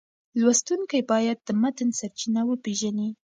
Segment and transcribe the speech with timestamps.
[0.39, 3.09] لوستونکی باید د متن سرچینه وپېژني.